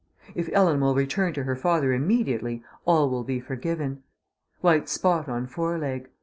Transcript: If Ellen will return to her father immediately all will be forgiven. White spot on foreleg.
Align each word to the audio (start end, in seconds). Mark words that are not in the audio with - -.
If 0.33 0.49
Ellen 0.51 0.81
will 0.81 0.95
return 0.95 1.31
to 1.33 1.43
her 1.43 1.55
father 1.55 1.93
immediately 1.93 2.63
all 2.85 3.07
will 3.11 3.23
be 3.23 3.39
forgiven. 3.39 4.01
White 4.61 4.89
spot 4.89 5.29
on 5.29 5.45
foreleg. 5.45 6.09